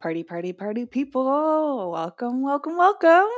[0.00, 1.90] Party, party, party people.
[1.92, 3.28] Welcome, welcome, welcome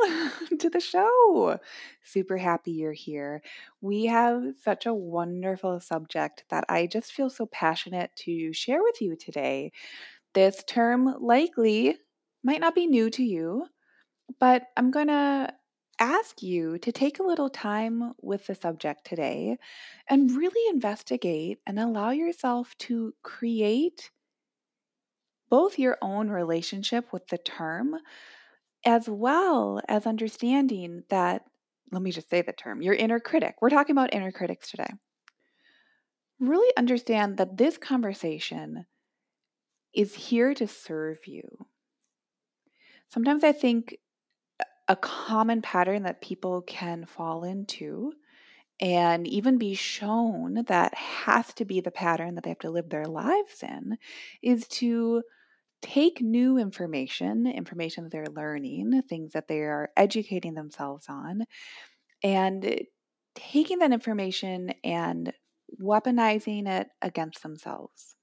[0.61, 1.59] to the show.
[2.05, 3.43] Super happy you're here.
[3.81, 9.03] We have such a wonderful subject that I just feel so passionate to share with
[9.03, 9.73] you today.
[10.35, 11.97] This term likely
[12.45, 13.67] might not be new to you,
[14.39, 15.53] but I'm going to
[15.99, 19.59] ask you to take a little time with the subject today
[20.09, 24.13] and really investigate and allow yourself to create
[25.53, 27.95] both your own relationship with the term
[28.87, 31.43] as well as understanding that,
[31.91, 33.57] let me just say the term, your inner critic.
[33.61, 34.89] We're talking about inner critics today.
[36.41, 38.87] Really understand that this conversation
[39.93, 41.67] is here to serve you.
[43.11, 43.99] Sometimes I think
[44.89, 48.15] a common pattern that people can fall into
[48.81, 52.89] and even be shown that has to be the pattern that they have to live
[52.89, 53.99] their lives in
[54.43, 55.23] is to
[55.83, 61.45] take new information, information that they're learning, things that they are educating themselves on,
[62.23, 62.81] and
[63.35, 65.33] taking that information and
[65.81, 68.17] weaponizing it against themselves.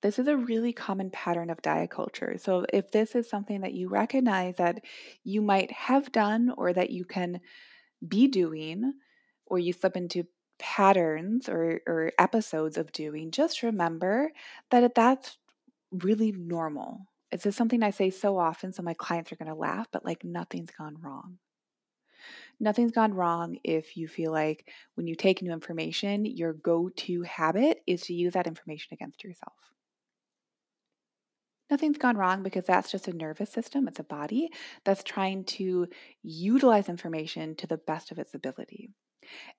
[0.00, 2.36] This is a really common pattern of diet culture.
[2.38, 4.84] So, if this is something that you recognize that
[5.24, 7.40] you might have done or that you can
[8.06, 8.94] be doing,
[9.46, 10.26] or you slip into
[10.58, 14.30] patterns or, or episodes of doing, just remember
[14.70, 15.38] that that's
[15.90, 17.06] really normal.
[17.30, 20.04] It's just something I say so often, so my clients are going to laugh, but
[20.04, 21.38] like nothing's gone wrong.
[22.60, 27.22] Nothing's gone wrong if you feel like when you take new information, your go to
[27.22, 29.72] habit is to use that information against yourself.
[31.70, 34.50] Nothing's gone wrong because that's just a nervous system, it's a body
[34.84, 35.88] that's trying to
[36.22, 38.90] utilize information to the best of its ability.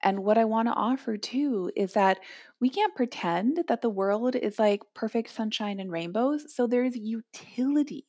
[0.02, 2.20] And what I want to offer too is that
[2.60, 6.54] we can't pretend that the world is like perfect sunshine and rainbows.
[6.54, 8.06] So there's utility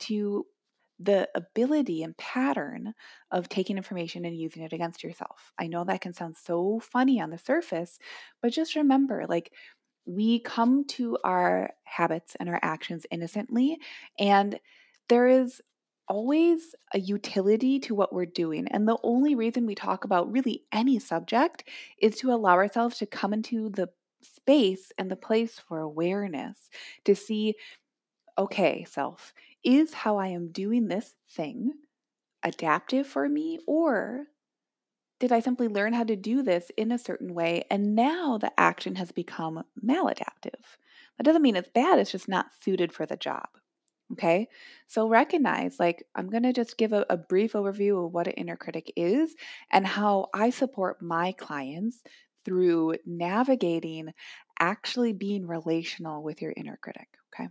[0.00, 0.46] to
[0.98, 2.92] the ability and pattern
[3.30, 5.52] of taking information and using it against yourself.
[5.58, 7.98] I know that can sound so funny on the surface,
[8.42, 9.52] but just remember like
[10.06, 13.78] we come to our habits and our actions innocently
[14.18, 14.58] and
[15.08, 15.60] there is
[16.10, 18.66] always a utility to what we're doing.
[18.68, 21.68] And the only reason we talk about really any subject
[22.02, 23.88] is to allow ourselves to come into the
[24.20, 26.68] space and the place for awareness
[27.04, 27.54] to see
[28.36, 31.72] okay, self, is how I am doing this thing
[32.42, 34.24] adaptive for me or
[35.18, 38.50] did I simply learn how to do this in a certain way and now the
[38.58, 40.64] action has become maladaptive?
[41.18, 43.48] That doesn't mean it's bad, it's just not suited for the job.
[44.12, 44.48] Okay,
[44.88, 48.32] so recognize like I'm going to just give a, a, brief overview of what an
[48.32, 49.34] inner critic is
[49.70, 52.02] and how I support my clients
[52.44, 54.12] through navigating
[54.58, 57.08] actually being relational with your inner critic.
[57.32, 57.48] Okay.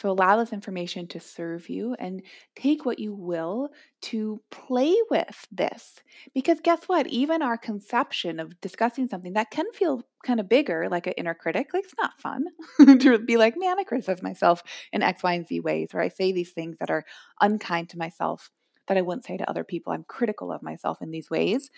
[0.00, 2.22] So allow this information to serve you and
[2.54, 3.70] take what you will
[4.02, 5.96] to play with this.
[6.34, 7.08] Because guess what?
[7.08, 11.34] Even our conception of discussing something that can feel kind of bigger, like an inner
[11.34, 12.44] critic, like it's not fun
[13.00, 16.08] to be like, man, I criticize myself in X, Y, and Z ways, or I
[16.08, 17.04] say these things that are
[17.40, 18.50] unkind to myself
[18.86, 19.92] that I wouldn't say to other people.
[19.92, 21.70] I'm critical of myself in these ways.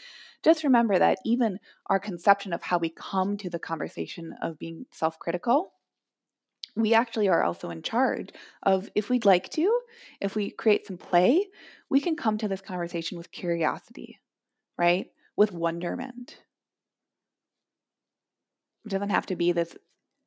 [0.43, 4.87] Just remember that even our conception of how we come to the conversation of being
[4.93, 5.73] self critical
[6.77, 8.31] we actually are also in charge
[8.63, 9.81] of if we'd like to,
[10.21, 11.47] if we create some play,
[11.89, 14.19] we can come to this conversation with curiosity,
[14.79, 15.09] right?
[15.37, 16.39] With wonderment.
[18.85, 19.77] It doesn't have to be this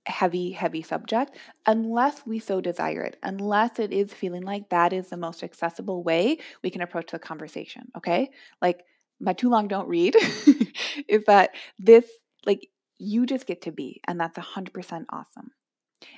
[0.05, 5.09] heavy, heavy subject unless we so desire it, unless it is feeling like that is
[5.09, 8.31] the most accessible way we can approach the conversation, okay?
[8.61, 8.83] Like,
[9.19, 10.15] my too long don't read
[11.07, 12.05] is that this,
[12.45, 12.67] like,
[12.99, 15.51] you just get to be, and that's 100% awesome.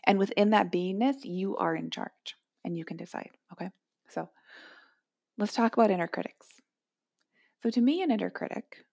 [0.05, 3.31] And within that beingness, you are in charge and you can decide.
[3.53, 3.69] Okay.
[4.09, 4.29] So
[5.37, 6.47] let's talk about inner critics.
[7.63, 8.85] So to me, an inner critic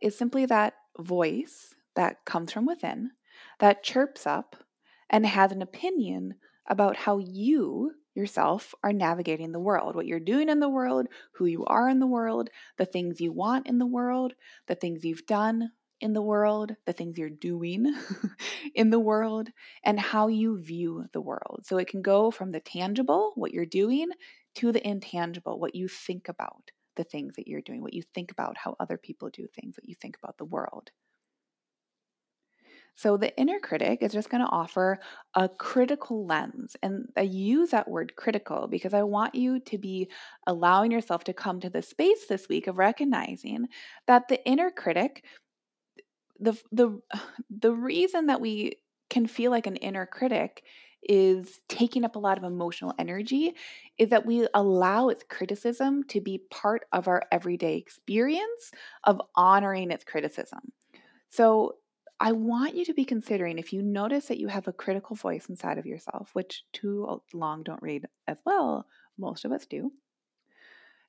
[0.00, 3.10] is simply that voice that comes from within
[3.58, 4.56] that chirps up
[5.08, 6.34] and has an opinion
[6.68, 11.46] about how you yourself are navigating the world, what you're doing in the world, who
[11.46, 14.34] you are in the world, the things you want in the world,
[14.66, 17.94] the things you've done, in the world, the things you're doing
[18.74, 19.48] in the world,
[19.84, 21.62] and how you view the world.
[21.64, 24.08] So it can go from the tangible, what you're doing,
[24.56, 28.30] to the intangible, what you think about the things that you're doing, what you think
[28.30, 30.90] about how other people do things, what you think about the world.
[32.94, 34.98] So the inner critic is just going to offer
[35.34, 36.76] a critical lens.
[36.82, 40.10] And I use that word critical because I want you to be
[40.46, 43.68] allowing yourself to come to the space this week of recognizing
[44.06, 45.24] that the inner critic
[46.40, 47.00] the the
[47.50, 48.76] the reason that we
[49.08, 50.64] can feel like an inner critic
[51.02, 53.54] is taking up a lot of emotional energy
[53.96, 58.70] is that we allow its criticism to be part of our everyday experience
[59.04, 60.60] of honoring its criticism.
[61.30, 61.76] So
[62.20, 65.46] I want you to be considering if you notice that you have a critical voice
[65.48, 69.90] inside of yourself, which too long don't read as well, most of us do.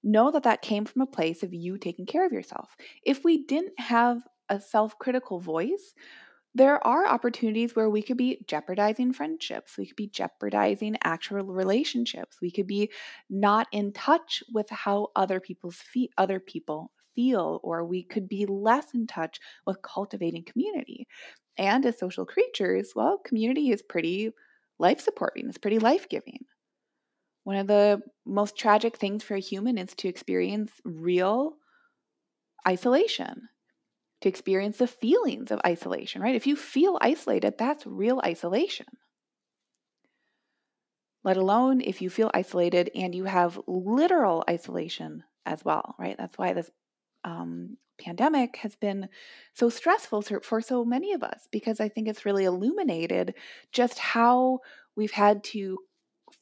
[0.04, 2.78] Know that that came from a place of you taking care of yourself.
[3.04, 5.95] If we didn't have a self critical voice,
[6.53, 9.77] there are opportunities where we could be jeopardizing friendships.
[9.77, 12.39] We could be jeopardizing actual relationships.
[12.42, 12.92] We could be
[13.30, 18.45] not in touch with how other people's feet, other people feel, or we could be
[18.45, 21.07] less in touch with cultivating community.
[21.57, 24.31] And as social creatures, well, community is pretty
[24.80, 26.45] life supporting, it's pretty life giving.
[27.44, 31.57] One of the most tragic things for a human is to experience real
[32.68, 33.50] isolation,
[34.21, 36.35] to experience the feelings of isolation, right?
[36.35, 38.85] If you feel isolated, that's real isolation.
[41.23, 46.15] Let alone if you feel isolated and you have literal isolation as well, right?
[46.18, 46.69] That's why this
[47.23, 49.07] um, pandemic has been
[49.53, 53.35] so stressful for so many of us because I think it's really illuminated
[53.71, 54.59] just how
[54.95, 55.77] we've had to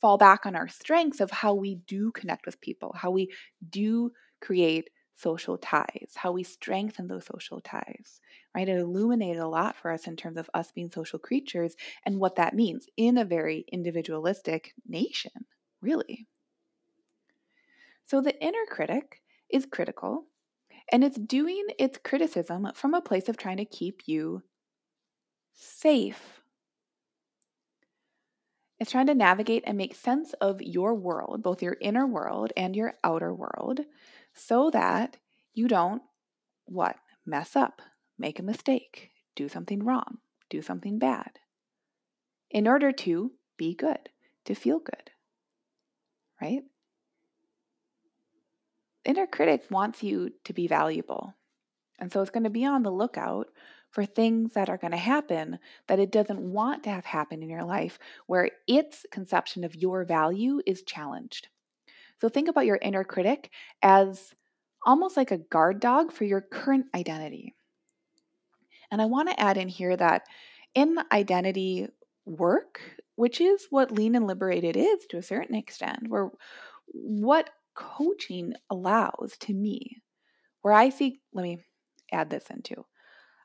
[0.02, 3.34] fall back on our strengths of how we do connect with people, how we
[3.70, 4.12] do
[4.42, 8.22] create social ties, how we strengthen those social ties,
[8.56, 8.70] right?
[8.70, 11.76] It illuminated a lot for us in terms of us being social creatures
[12.06, 15.46] and what that means in a very individualistic nation,
[15.82, 16.28] really.
[18.06, 20.26] So the inner critic is critical
[20.92, 24.42] and it's doing its criticism from a place of trying to keep you
[25.54, 26.42] safe.
[28.80, 32.76] It's trying to navigate and make sense of your world, both your inner world and
[32.76, 33.82] your outer world,
[34.34, 35.18] so that
[35.54, 36.02] you don't
[36.66, 36.98] what?
[37.26, 37.82] Mess up,
[38.18, 40.18] make a mistake, do something wrong,
[40.50, 41.40] do something bad.
[42.50, 44.10] In order to be good,
[44.46, 45.12] to feel good.
[46.42, 46.64] Right?
[49.10, 51.34] inner critic wants you to be valuable.
[51.98, 53.48] And so it's going to be on the lookout
[53.90, 57.50] for things that are going to happen that it doesn't want to have happen in
[57.50, 57.98] your life
[58.28, 61.48] where its conception of your value is challenged.
[62.20, 63.52] So think about your inner critic
[63.82, 64.34] as
[64.86, 67.56] almost like a guard dog for your current identity.
[68.92, 70.24] And I want to add in here that
[70.74, 71.88] in identity
[72.26, 72.82] work,
[73.16, 76.30] which is what lean and liberated is to a certain extent, where
[76.88, 80.02] what coaching allows to me,
[80.62, 81.60] where I see, let me
[82.12, 82.86] add this into.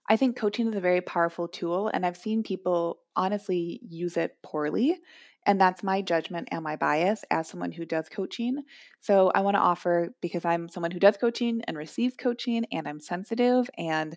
[0.08, 4.36] I think coaching is a very powerful tool, and I've seen people honestly use it
[4.42, 4.98] poorly.
[5.46, 8.62] And that's my judgment and my bias as someone who does coaching.
[9.00, 12.88] So I want to offer because I'm someone who does coaching and receives coaching, and
[12.88, 14.16] I'm sensitive and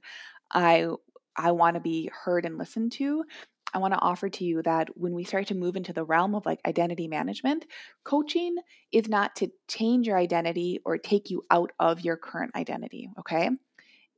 [0.51, 0.87] I
[1.35, 3.23] I want to be heard and listened to.
[3.73, 6.33] I want to offer to you that when we start to move into the realm
[6.35, 7.65] of like identity management,
[8.05, 8.55] coaching
[8.91, 13.09] is not to change your identity or take you out of your current identity.
[13.19, 13.49] Okay.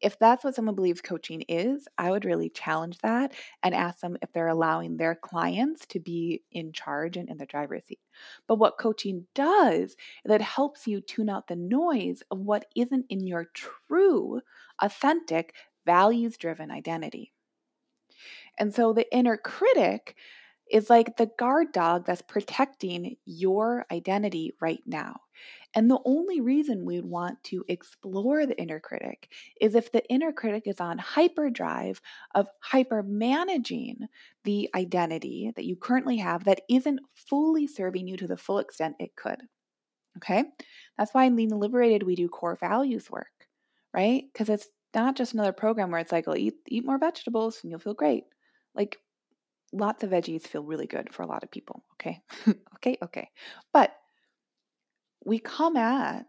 [0.02, 4.18] If that's what someone believes coaching is, I would really challenge that and ask them
[4.22, 8.00] if they're allowing their clients to be in charge and in the driver's seat.
[8.48, 13.06] But what coaching does is it helps you tune out the noise of what isn't
[13.10, 14.42] in your true,
[14.80, 15.54] authentic,
[15.86, 17.34] values driven identity.
[18.58, 20.16] And so the inner critic
[20.72, 25.22] is like the guard dog that's protecting your identity right now.
[25.76, 30.32] And the only reason we'd want to explore the inner critic is if the inner
[30.32, 32.02] critic is on hyperdrive
[32.34, 34.08] of hyper managing
[34.44, 38.96] the identity that you currently have that isn't fully serving you to the full extent
[39.00, 39.40] it could.
[40.18, 40.46] Okay?
[40.98, 43.48] That's why in Lean Liberated we do core values work,
[43.94, 44.24] right?
[44.34, 47.70] Because it's not just another program where it's like, well, eat, eat more vegetables and
[47.70, 48.24] you'll feel great.
[48.76, 48.98] Like
[49.72, 51.84] lots of veggies feel really good for a lot of people.
[51.96, 52.22] Okay.
[52.76, 52.98] okay.
[53.04, 53.30] Okay.
[53.74, 53.94] But
[55.26, 56.26] we come at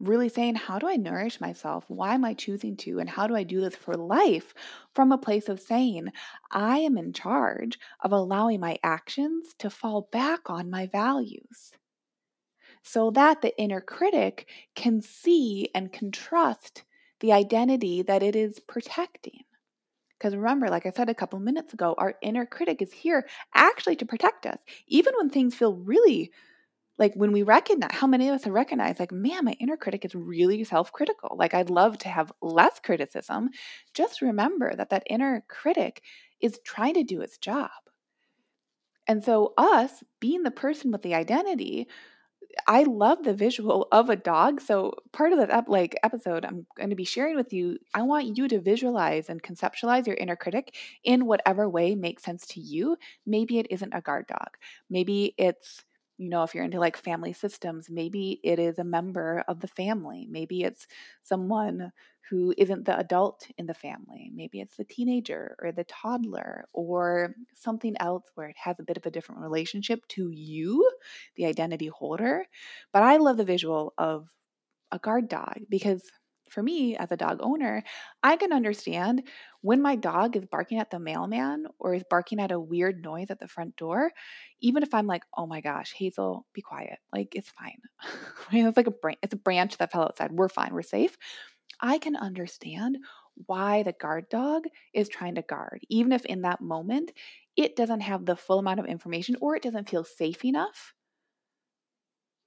[0.00, 1.84] really saying, how do I nourish myself?
[1.88, 2.98] Why am I choosing to?
[2.98, 4.54] And how do I do this for life
[4.94, 6.08] from a place of saying,
[6.50, 11.72] I am in charge of allowing my actions to fall back on my values
[12.82, 16.84] so that the inner critic can see and can trust
[17.20, 19.42] the identity that it is protecting.
[20.18, 23.96] Because remember, like I said a couple minutes ago, our inner critic is here actually
[23.96, 24.58] to protect us.
[24.86, 26.30] Even when things feel really
[27.00, 30.04] like when we recognize how many of us have recognized, like, man, my inner critic
[30.04, 31.36] is really self critical.
[31.38, 33.50] Like, I'd love to have less criticism.
[33.94, 36.02] Just remember that that inner critic
[36.40, 37.70] is trying to do its job.
[39.06, 41.88] And so, us being the person with the identity,
[42.66, 44.60] I love the visual of a dog.
[44.60, 48.02] So part of that ep- like episode I'm going to be sharing with you, I
[48.02, 52.60] want you to visualize and conceptualize your inner critic in whatever way makes sense to
[52.60, 52.96] you.
[53.26, 54.58] Maybe it isn't a guard dog.
[54.90, 55.84] Maybe it's
[56.20, 59.68] you know, if you're into like family systems, maybe it is a member of the
[59.68, 60.26] family.
[60.30, 60.86] Maybe it's
[61.22, 61.92] someone
[62.28, 64.30] who isn't the adult in the family.
[64.34, 68.96] Maybe it's the teenager or the toddler or something else where it has a bit
[68.98, 70.88] of a different relationship to you,
[71.36, 72.46] the identity holder.
[72.92, 74.28] But I love the visual of
[74.92, 76.02] a guard dog because
[76.50, 77.82] for me as a dog owner,
[78.22, 79.22] I can understand
[79.62, 83.30] when my dog is barking at the mailman or is barking at a weird noise
[83.30, 84.10] at the front door,
[84.60, 86.98] even if I'm like, oh my gosh, Hazel, be quiet.
[87.12, 87.80] Like it's fine.
[88.52, 90.32] it's like a branch, it's a branch that fell outside.
[90.32, 90.74] We're fine.
[90.74, 91.16] We're safe.
[91.80, 92.98] I can understand
[93.46, 97.12] why the guard dog is trying to guard, even if in that moment
[97.56, 100.94] it doesn't have the full amount of information or it doesn't feel safe enough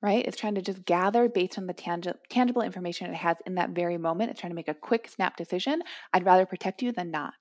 [0.03, 0.25] right?
[0.25, 3.69] It's trying to just gather based on the tangi- tangible information it has in that
[3.69, 4.29] very moment.
[4.29, 5.81] It's trying to make a quick snap decision.
[6.11, 7.33] I'd rather protect you than not.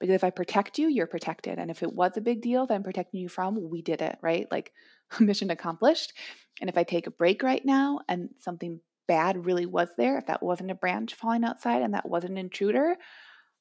[0.00, 1.58] Because if I protect you, you're protected.
[1.58, 4.18] And if it was a big deal that I'm protecting you from, we did it,
[4.22, 4.48] right?
[4.50, 4.72] Like
[5.20, 6.14] mission accomplished.
[6.60, 10.26] And if I take a break right now and something bad really was there, if
[10.26, 12.96] that wasn't a branch falling outside and that wasn't an intruder,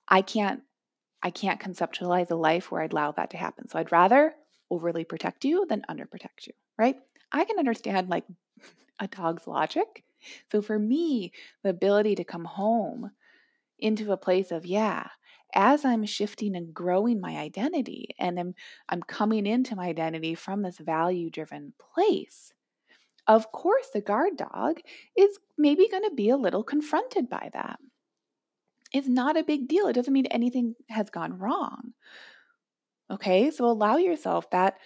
[0.07, 0.62] I can't
[1.21, 3.67] I can't conceptualize a life where I'd allow that to happen.
[3.69, 4.33] So I'd rather
[4.71, 6.95] overly protect you than underprotect you, right?
[7.31, 8.25] I can understand like
[9.00, 10.03] a dog's logic.
[10.51, 11.31] So for me,
[11.63, 13.11] the ability to come home
[13.79, 15.07] into a place of, yeah,
[15.53, 18.53] as I'm shifting and growing my identity and I'm
[18.89, 22.53] I'm coming into my identity from this value-driven place.
[23.27, 24.79] Of course, the guard dog
[25.17, 27.79] is maybe going to be a little confronted by that.
[28.93, 29.88] It's not a big deal.
[29.88, 31.93] It doesn't mean anything has gone wrong.
[33.09, 33.51] Okay?
[33.51, 34.77] So allow yourself that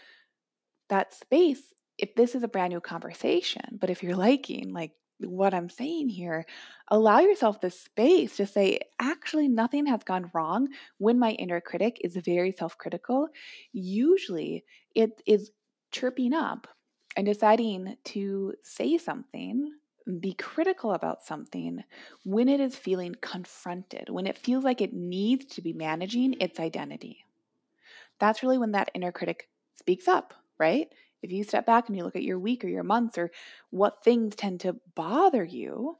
[0.89, 1.63] that space
[1.97, 6.09] if this is a brand new conversation, but if you're liking like what I'm saying
[6.09, 6.45] here,
[6.89, 11.97] allow yourself the space to say, actually, nothing has gone wrong when my inner critic
[12.01, 13.29] is very self critical.
[13.71, 15.51] Usually it is
[15.91, 16.67] chirping up
[17.15, 19.71] and deciding to say something,
[20.19, 21.81] be critical about something
[22.23, 26.59] when it is feeling confronted, when it feels like it needs to be managing its
[26.59, 27.25] identity.
[28.19, 30.87] That's really when that inner critic speaks up, right?
[31.25, 33.32] If you step back and you look at your week or your months or
[33.72, 35.98] what things tend to bother you,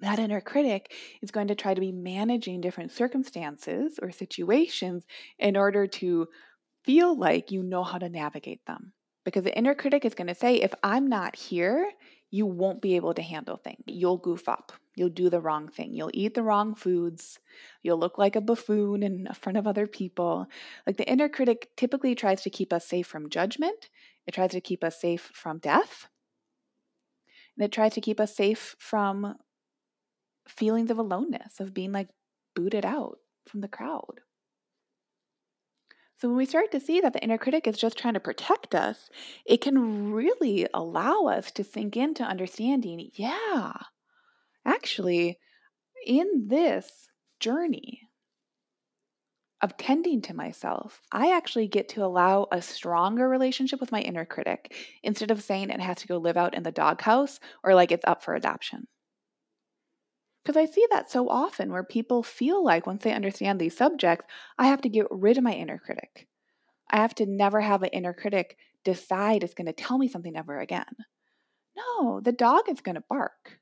[0.00, 5.04] that inner critic is going to try to be managing different circumstances or situations
[5.38, 6.26] in order to
[6.84, 8.92] feel like you know how to navigate them.
[9.26, 11.90] Because the inner critic is going to say, if I'm not here,
[12.30, 13.82] you won't be able to handle things.
[13.86, 14.72] You'll goof up.
[14.94, 15.94] You'll do the wrong thing.
[15.94, 17.38] You'll eat the wrong foods.
[17.82, 20.46] You'll look like a buffoon in front of other people.
[20.86, 23.88] Like the inner critic typically tries to keep us safe from judgment,
[24.26, 26.08] it tries to keep us safe from death,
[27.56, 29.36] and it tries to keep us safe from
[30.46, 32.08] feelings of aloneness, of being like
[32.54, 34.20] booted out from the crowd.
[36.18, 38.74] So when we start to see that the inner critic is just trying to protect
[38.74, 39.08] us,
[39.46, 43.72] it can really allow us to sink into understanding, yeah,
[44.66, 45.38] actually,
[46.04, 47.08] in this
[47.38, 48.02] journey
[49.62, 54.24] of tending to myself, I actually get to allow a stronger relationship with my inner
[54.24, 57.92] critic instead of saying it has to go live out in the doghouse or like
[57.92, 58.88] it's up for adoption.
[60.48, 64.24] Because I see that so often where people feel like once they understand these subjects,
[64.58, 66.26] I have to get rid of my inner critic.
[66.90, 70.34] I have to never have an inner critic decide it's going to tell me something
[70.34, 70.86] ever again.
[71.76, 73.58] No, the dog is going to bark.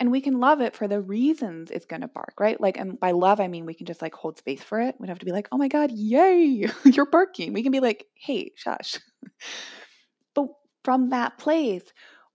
[0.00, 2.60] And we can love it for the reasons it's going to bark, right?
[2.60, 4.96] Like, and by love, I mean we can just like hold space for it.
[4.98, 7.52] We don't have to be like, oh my God, yay, you're barking.
[7.52, 8.98] We can be like, hey, shush.
[10.34, 10.48] but
[10.82, 11.84] from that place,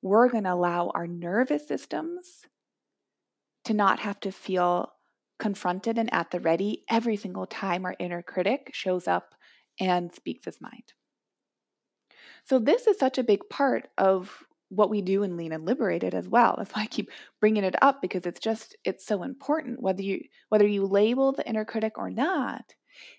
[0.01, 2.45] we're going to allow our nervous systems
[3.69, 4.91] to not have to feel
[5.37, 9.35] confronted and at the ready every single time our inner critic shows up
[9.79, 10.93] and speaks his mind.
[12.45, 16.13] So, this is such a big part of what we do in lean and liberated
[16.13, 17.09] as well that's why i keep
[17.39, 21.47] bringing it up because it's just it's so important whether you whether you label the
[21.49, 22.75] inner critic or not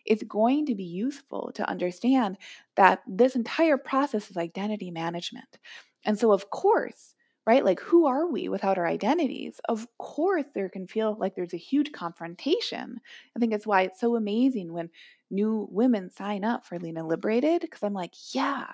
[0.07, 2.37] it's going to be useful to understand
[2.77, 5.59] that this entire process is identity management
[6.05, 7.17] and so of course
[7.47, 7.65] right?
[7.65, 9.61] Like, who are we without our identities?
[9.69, 13.01] Of course, there can feel like there's a huge confrontation.
[13.35, 14.91] I think it's why it's so amazing when
[15.31, 18.67] new women sign up for Lean and Liberated, because I'm like, yeah,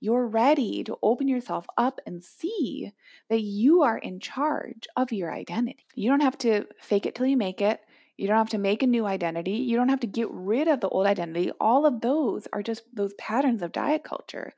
[0.00, 2.92] you're ready to open yourself up and see
[3.30, 5.84] that you are in charge of your identity.
[5.94, 7.80] You don't have to fake it till you make it.
[8.16, 9.52] You don't have to make a new identity.
[9.52, 11.52] You don't have to get rid of the old identity.
[11.60, 14.52] All of those are just those patterns of diet culture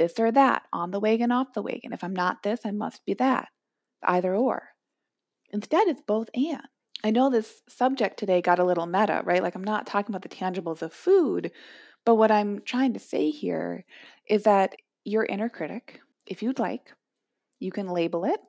[0.00, 1.92] this or that, on the wagon, off the wagon.
[1.92, 3.48] If I'm not this, I must be that.
[4.02, 4.70] Either or.
[5.52, 6.62] Instead, it's both and.
[7.04, 9.42] I know this subject today got a little meta, right?
[9.42, 11.52] Like I'm not talking about the tangibles of food,
[12.06, 13.84] but what I'm trying to say here
[14.26, 16.94] is that your inner critic, if you'd like,
[17.58, 18.40] you can label it.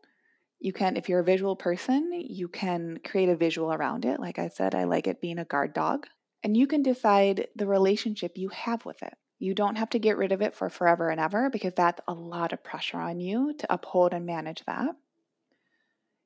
[0.59, 4.21] You can, if you're a visual person, you can create a visual around it.
[4.21, 6.07] Like I said, I like it being a guard dog.
[6.43, 9.13] And you can decide the relationship you have with it.
[9.41, 12.13] You don't have to get rid of it for forever and ever because that's a
[12.13, 14.95] lot of pressure on you to uphold and manage that.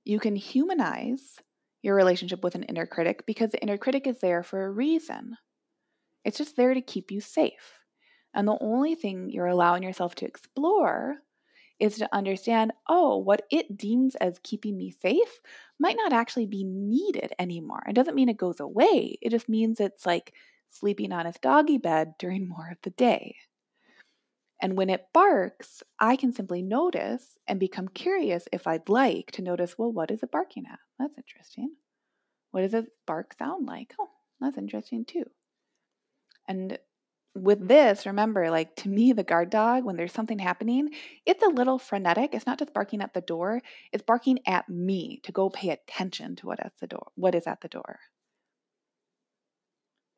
[0.04, 1.40] You can humanize
[1.82, 5.38] your relationship with an inner critic because the inner critic is there for a reason.
[6.26, 7.80] It's just there to keep you safe.
[8.34, 11.16] And the only thing you're allowing yourself to explore
[11.80, 15.40] is to understand oh, what it deems as keeping me safe
[15.80, 17.84] might not actually be needed anymore.
[17.88, 20.34] It doesn't mean it goes away, it just means it's like
[20.76, 23.36] sleeping on its doggy bed during more of the day.
[24.62, 29.42] And when it barks, I can simply notice and become curious if I'd like to
[29.42, 30.80] notice, well, what is it barking at?
[30.98, 31.76] That's interesting.
[32.52, 33.94] What does a bark sound like?
[34.00, 35.26] Oh, that's interesting too.
[36.48, 36.80] And
[37.36, 40.90] with this, remember, like to me, the guard dog, when there's something happening,
[41.26, 42.34] it's a little frenetic.
[42.34, 46.38] It's not just barking at the door, it's barking at me to go pay attention
[46.38, 48.00] to what at the door, what is at the door.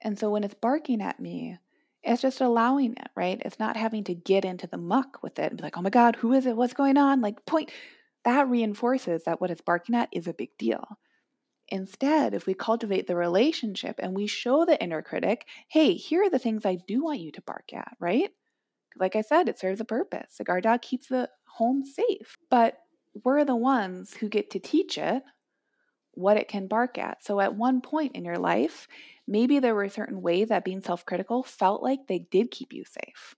[0.01, 1.57] And so when it's barking at me,
[2.03, 3.41] it's just allowing it, right?
[3.43, 5.89] It's not having to get into the muck with it and be like, oh my
[5.89, 6.55] God, who is it?
[6.55, 7.21] What's going on?
[7.21, 7.71] Like, point.
[8.25, 10.97] That reinforces that what it's barking at is a big deal.
[11.69, 16.29] Instead, if we cultivate the relationship and we show the inner critic, hey, here are
[16.29, 18.29] the things I do want you to bark at, right?
[18.97, 20.35] Like I said, it serves a purpose.
[20.37, 22.77] The guard dog keeps the home safe, but
[23.23, 25.23] we're the ones who get to teach it
[26.17, 27.23] what it can bark at.
[27.23, 28.87] So at one point in your life,
[29.27, 32.83] maybe there were certain ways that being self critical felt like they did keep you
[32.85, 33.35] safe,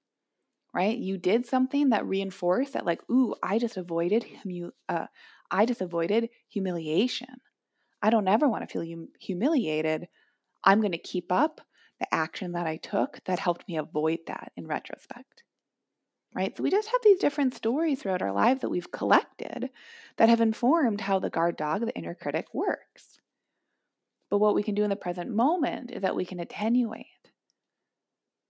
[0.74, 0.98] right?
[0.98, 5.08] You did something that reinforced that, like, ooh, I just avoided, humu- uh,
[5.52, 7.42] I just avoided humiliation.
[8.02, 10.08] I don't ever want to feel hum- humiliated.
[10.63, 11.62] I'm going to keep up
[12.00, 15.44] the action that I took that helped me avoid that in retrospect.
[16.34, 16.56] Right?
[16.56, 19.70] So we just have these different stories throughout our lives that we've collected
[20.18, 23.20] that have informed how the guard dog, the inner critic, works.
[24.30, 27.06] But what we can do in the present moment is that we can attenuate.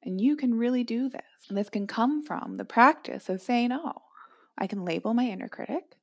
[0.03, 1.21] And you can really do this.
[1.47, 4.01] And this can come from the practice of saying, oh,
[4.57, 5.97] I can label my inner critic.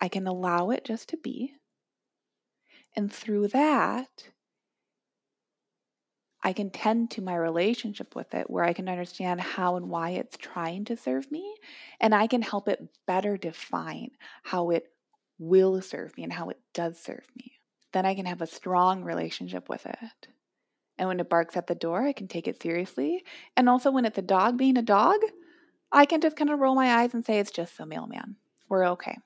[0.00, 1.54] I can allow it just to be.
[2.96, 4.28] And through that,
[6.46, 10.10] I can tend to my relationship with it where I can understand how and why
[10.10, 11.56] it's trying to serve me.
[12.00, 14.10] And I can help it better define
[14.42, 14.92] how it
[15.38, 17.52] will serve me and how it does serve me.
[17.92, 20.28] Then I can have a strong relationship with it.
[20.98, 23.24] And when it barks at the door, I can take it seriously.
[23.56, 25.16] And also, when it's a dog being a dog,
[25.90, 28.36] I can just kind of roll my eyes and say, it's just the mailman.
[28.68, 29.16] We're okay.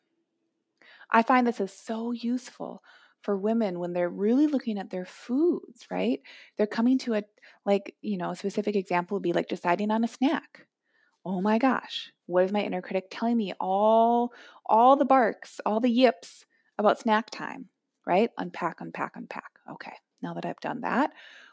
[1.10, 2.82] I find this is so useful
[3.28, 6.22] for women when they're really looking at their foods, right?
[6.56, 7.22] They're coming to a,
[7.66, 10.66] like, you know, a specific example would be like deciding on a snack.
[11.26, 13.52] Oh my gosh, what is my inner critic telling me?
[13.60, 14.32] All,
[14.64, 16.46] all the barks, all the yips
[16.78, 17.66] about snack time,
[18.06, 18.30] right?
[18.38, 19.50] Unpack, unpack, unpack.
[19.72, 21.10] Okay, now that I've done that,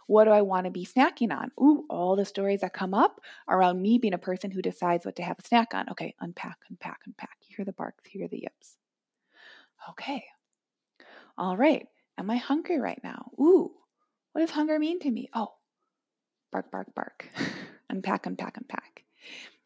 [0.08, 1.52] what do I want to be snacking on?
[1.60, 5.18] Ooh, all the stories that come up around me being a person who decides what
[5.18, 5.90] to have a snack on.
[5.90, 7.36] Okay, unpack, unpack, unpack.
[7.50, 8.78] You hear the barks, you hear the yips.
[9.90, 10.24] Okay,
[11.38, 11.88] all right.
[12.18, 13.32] Am I hungry right now?
[13.40, 13.72] Ooh,
[14.32, 15.30] what does hunger mean to me?
[15.34, 15.54] Oh,
[16.52, 17.30] bark, bark, bark.
[17.90, 19.04] unpack, unpack, unpack.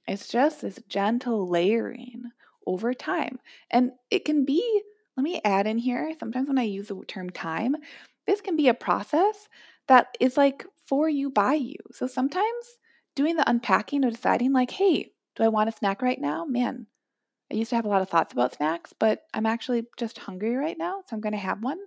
[0.07, 2.23] It's just this gentle layering
[2.65, 3.39] over time.
[3.69, 4.81] And it can be,
[5.15, 7.75] let me add in here, sometimes when I use the term time,
[8.25, 9.47] this can be a process
[9.87, 11.75] that is like for you, by you.
[11.91, 12.77] So sometimes
[13.15, 16.45] doing the unpacking or deciding, like, hey, do I want a snack right now?
[16.45, 16.87] Man,
[17.51, 20.55] I used to have a lot of thoughts about snacks, but I'm actually just hungry
[20.55, 21.79] right now, so I'm going to have one.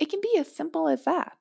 [0.00, 1.32] It can be as simple as that.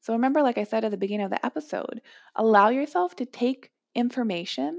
[0.00, 2.02] So remember, like I said at the beginning of the episode,
[2.36, 4.78] allow yourself to take information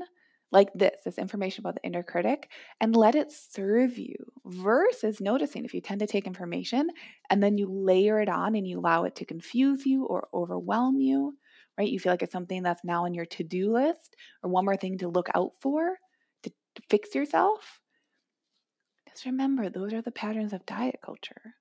[0.52, 4.16] like this, this information about the inner critic, and let it serve you
[4.46, 6.90] versus noticing if you tend to take information
[7.30, 11.00] and then you layer it on and you allow it to confuse you or overwhelm
[11.00, 11.36] you,
[11.78, 11.90] right?
[11.90, 14.78] You feel like it's something that's now on your to do list or one more
[14.78, 15.98] thing to look out for
[16.76, 17.80] to fix yourself,
[19.10, 21.56] just remember those are the patterns of diet culture.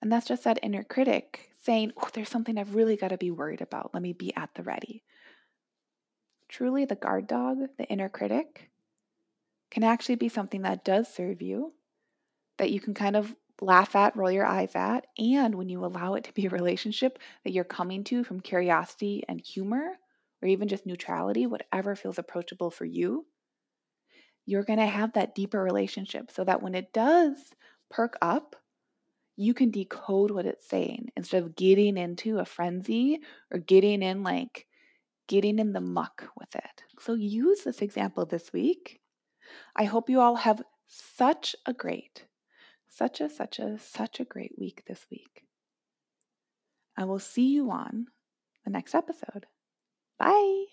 [0.00, 3.30] And that's just that inner critic saying, oh, there's something I've really got to be
[3.30, 3.92] worried about.
[3.94, 5.02] Let me be at the ready.
[6.48, 8.70] Truly, the guard dog, the inner critic,
[9.70, 11.72] can actually be something that does serve you,
[12.58, 16.14] that you can kind of laugh at, roll your eyes at, and when you allow
[16.14, 19.98] it to be a relationship that you're coming to from curiosity and humor,
[20.44, 23.24] or even just neutrality, whatever feels approachable for you,
[24.44, 27.36] you're going to have that deeper relationship so that when it does
[27.90, 28.54] perk up,
[29.36, 34.22] you can decode what it's saying instead of getting into a frenzy or getting in
[34.22, 34.66] like
[35.28, 36.82] getting in the muck with it.
[37.00, 39.00] So use this example this week.
[39.74, 42.26] I hope you all have such a great,
[42.86, 45.44] such a, such a, such a great week this week.
[46.98, 48.08] I will see you on
[48.64, 49.46] the next episode.
[50.18, 50.64] Bye.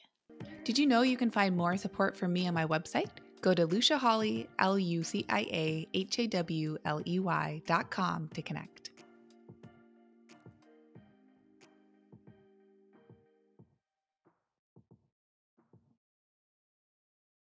[0.64, 3.10] Did you know you can find more support from me on my website?
[3.42, 7.62] Go to Lucia Hawley, L U C I A H A W L E Y
[7.66, 8.91] dot com to connect.